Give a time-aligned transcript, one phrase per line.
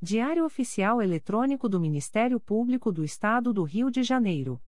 [0.00, 4.62] Diário Oficial Eletrônico do Ministério Público do Estado do Rio de Janeiro.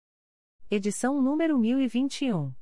[0.71, 2.55] Edição número 1021.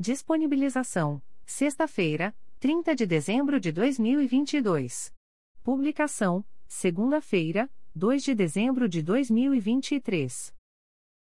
[0.00, 5.14] Disponibilização: sexta-feira, 30 de dezembro de 2022.
[5.62, 10.54] Publicação: segunda-feira, 2 de dezembro de 2023.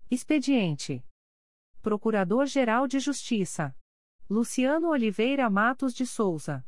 [0.08, 1.04] Expediente:
[1.82, 3.76] Procurador-Geral de Justiça
[4.30, 6.64] Luciano Oliveira Matos de Souza.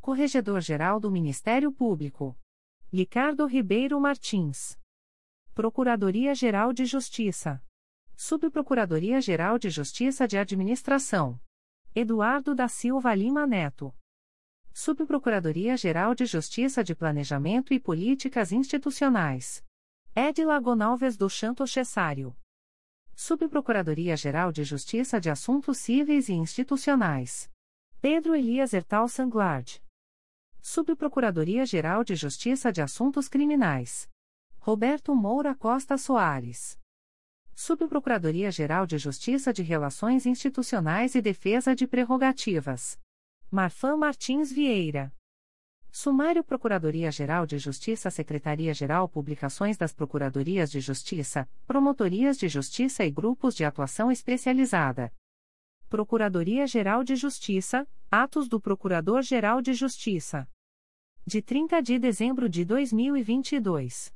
[0.00, 2.34] Corregedor-Geral do Ministério Público.
[2.94, 4.78] Ricardo Ribeiro Martins.
[5.54, 7.64] Procuradoria-Geral de Justiça.
[8.14, 11.40] Subprocuradoria-Geral de Justiça de Administração.
[11.94, 13.96] Eduardo da Silva Lima Neto.
[14.74, 19.64] Subprocuradoria-Geral de Justiça de Planejamento e Políticas Institucionais.
[20.14, 22.36] Edila Gonalves do Chanto Cessário.
[23.14, 27.50] Subprocuradoria-Geral de Justiça de Assuntos Cíveis e Institucionais.
[28.02, 29.81] Pedro Elias Ertal Sanglard.
[30.64, 34.08] Subprocuradoria-Geral de Justiça de Assuntos Criminais.
[34.60, 36.78] Roberto Moura Costa Soares.
[37.52, 42.96] Subprocuradoria-Geral de Justiça de Relações Institucionais e Defesa de Prerrogativas.
[43.50, 45.12] Marfan Martins Vieira.
[45.90, 53.56] Sumário Procuradoria-Geral de Justiça Secretaria-Geral Publicações das Procuradorias de Justiça, Promotorias de Justiça e Grupos
[53.56, 55.12] de Atuação Especializada.
[55.88, 60.46] Procuradoria-Geral de Justiça, Atos do Procurador-Geral de Justiça.
[61.26, 64.12] De 30 de dezembro de 2022.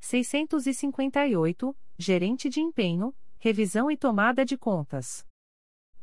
[0.00, 5.24] 658, Gerente de Empenho, Revisão e Tomada de Contas.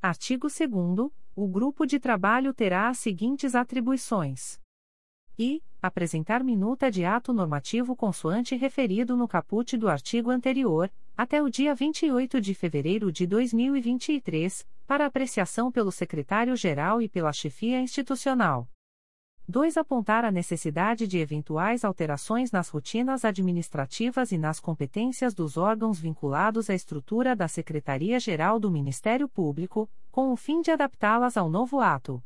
[0.01, 4.59] Artigo 2 o grupo de trabalho terá as seguintes atribuições:
[5.37, 11.49] e apresentar minuta de ato normativo consoante referido no caput do artigo anterior, até o
[11.49, 18.67] dia 28 de fevereiro de 2023, para apreciação pelo secretário-geral e pela chefia institucional.
[19.49, 19.77] 2.
[19.77, 26.69] Apontar a necessidade de eventuais alterações nas rotinas administrativas e nas competências dos órgãos vinculados
[26.69, 32.21] à estrutura da Secretaria-Geral do Ministério Público, com o fim de adaptá-las ao novo ato.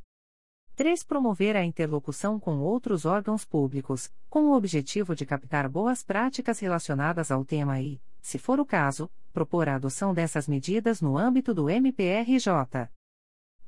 [0.76, 1.02] 3.
[1.06, 7.32] Promover a interlocução com outros órgãos públicos, com o objetivo de captar boas práticas relacionadas
[7.32, 11.70] ao tema e, se for o caso, propor a adoção dessas medidas no âmbito do
[11.70, 12.90] MPRJ.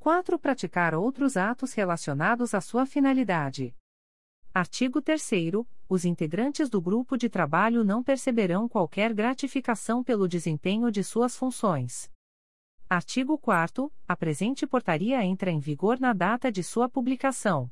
[0.06, 0.38] 4.
[0.38, 3.75] Praticar outros atos relacionados à sua finalidade.
[4.54, 5.28] Artigo 3.
[5.90, 12.12] Os integrantes do grupo de trabalho não perceberão qualquer gratificação pelo desempenho de suas funções.
[12.88, 13.92] Artigo 4.
[14.07, 17.68] A presente portaria entra em vigor na data de sua publicação.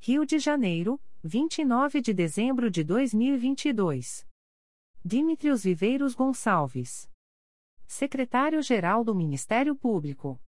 [0.00, 4.26] Rio de Janeiro, 29 de dezembro de 2022.
[5.04, 7.08] Dimitrios Viveiros Gonçalves.
[7.86, 10.40] Secretário-Geral do Ministério Público.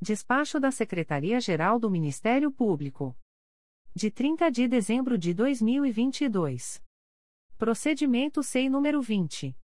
[0.00, 3.16] Despacho da Secretaria-Geral do Ministério Público.
[3.94, 6.82] De 30 de dezembro de 2022.
[7.56, 9.56] Procedimento SEI número 20.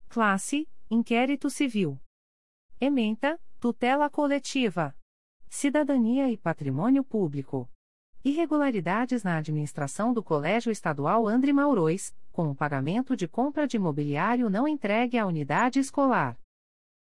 [0.09, 2.01] Classe: Inquérito Civil.
[2.81, 4.97] Ementa: Tutela Coletiva.
[5.51, 7.71] Cidadania e Patrimônio Público.
[8.27, 14.51] Irregularidades na administração do Colégio Estadual André Maurois, com o pagamento de compra de mobiliário
[14.51, 16.37] não entregue à unidade escolar.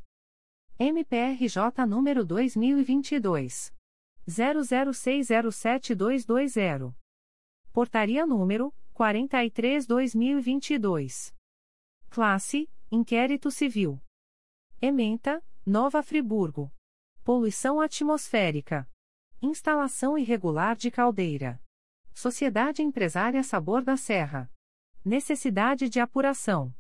[0.77, 3.73] MPRJ número 2022.
[4.27, 6.93] 00607220.
[7.71, 11.33] Portaria número 43/2022.
[12.09, 13.97] Classe: Inquérito Civil.
[14.81, 16.69] Ementa: Nova Friburgo.
[17.23, 18.85] Poluição atmosférica.
[19.41, 21.63] Instalação irregular de caldeira.
[22.13, 24.51] Sociedade Empresária Sabor da Serra.
[25.03, 26.75] Necessidade de apuração.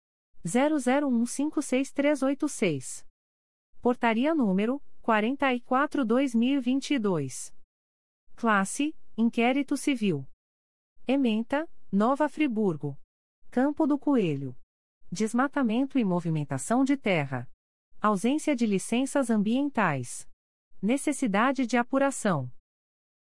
[0.46, 3.04] 00156386.
[3.82, 7.52] Portaria número 44-2022.
[8.34, 10.26] Classe Inquérito Civil.
[11.06, 12.98] Ementa, Nova Friburgo.
[13.50, 14.56] Campo do Coelho.
[15.12, 17.46] Desmatamento e movimentação de terra.
[18.00, 20.26] Ausência de licenças ambientais.
[20.80, 22.50] Necessidade de apuração.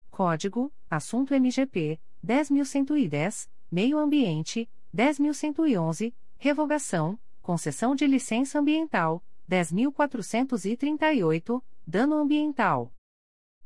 [0.10, 12.94] Código: Assunto MGP 10110, Meio Ambiente 10111, Revogação, Concessão de licença ambiental 10438, Dano ambiental.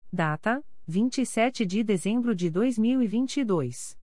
[0.09, 3.99] Data: 27 de dezembro de 2022.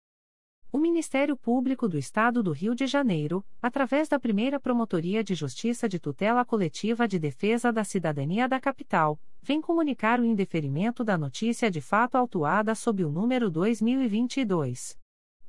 [0.73, 5.89] O Ministério Público do Estado do Rio de Janeiro, através da primeira Promotoria de Justiça
[5.89, 11.69] de Tutela Coletiva de Defesa da Cidadania da Capital, vem comunicar o indeferimento da notícia
[11.69, 14.97] de fato autuada sob o número 2022.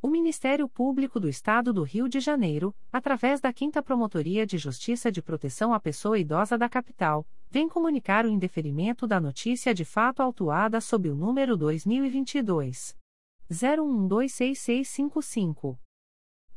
[0.02, 5.12] O Ministério Público do Estado do Rio de Janeiro, através da 5 Promotoria de Justiça
[5.12, 10.22] de Proteção à Pessoa Idosa da Capital, vem comunicar o indeferimento da notícia de fato
[10.22, 12.98] autuada sob o número 2022
[13.52, 15.78] 01126655.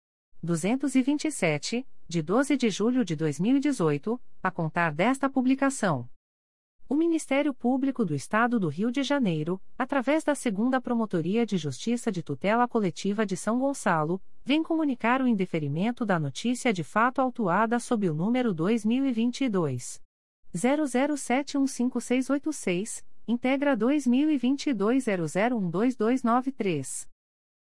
[0.43, 6.09] 227, de 12 de julho de 2018, a contar desta publicação.
[6.87, 12.13] O Ministério Público do Estado do Rio de Janeiro, através da Segunda Promotoria de Justiça
[12.13, 17.81] de Tutela Coletiva de São Gonçalo, vem comunicar o indeferimento da notícia de fato autuada
[17.81, 19.99] sob o número 2022
[20.55, 27.14] 00715686, integra 2022 00122293.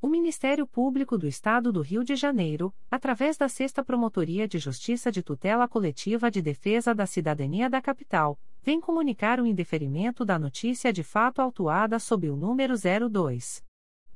[0.00, 5.10] O Ministério Público do Estado do Rio de Janeiro, através da Sexta Promotoria de Justiça
[5.10, 10.92] de Tutela Coletiva de Defesa da Cidadania da Capital, vem comunicar o indeferimento da notícia
[10.92, 13.66] de fato autuada sob o número 02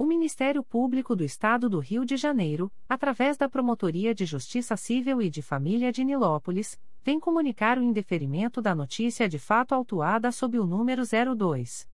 [0.00, 5.20] O Ministério Público do Estado do Rio de Janeiro, através da Promotoria de Justiça Civil
[5.20, 10.58] e de Família de Nilópolis, vem comunicar o indeferimento da notícia de fato autuada sob
[10.58, 11.86] o número 02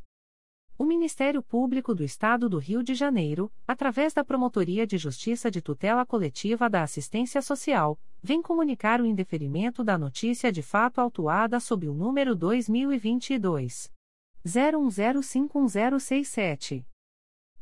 [0.81, 5.61] O Ministério Público do Estado do Rio de Janeiro, através da Promotoria de Justiça de
[5.61, 11.87] Tutela Coletiva da Assistência Social, vem comunicar o indeferimento da notícia de fato autuada sob
[11.87, 13.91] o número 2022
[14.43, 16.83] 01051067.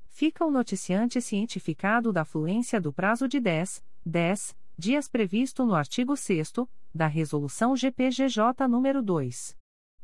[0.07, 6.15] Fica o noticiante cientificado da fluência do prazo de 10, 10 dias previsto no artigo
[6.17, 6.53] 6
[6.93, 9.57] da Resolução GPGJ nº 2.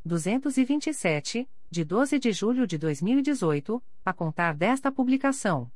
[0.05, 5.71] 227, de 12 de julho de 2018, a contar desta publicação.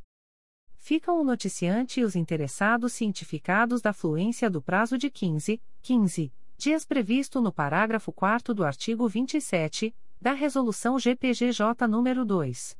[0.77, 6.87] Ficam o noticiante e os interessados cientificados da fluência do prazo de 15, 15 dias
[6.87, 9.93] previsto no parágrafo 4 do artigo 27
[10.27, 12.77] da Resolução GPGJ nº 2.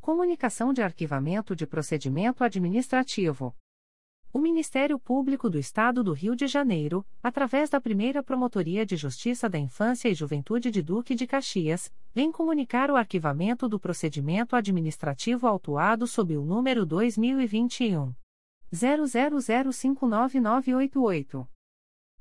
[0.00, 3.54] Comunicação de arquivamento de procedimento administrativo.
[4.32, 9.46] O Ministério Público do Estado do Rio de Janeiro, através da primeira Promotoria de Justiça
[9.46, 15.46] da Infância e Juventude de Duque de Caxias, vem comunicar o arquivamento do procedimento administrativo
[15.46, 18.14] autuado sob o número 2021.
[18.72, 21.46] 00059988.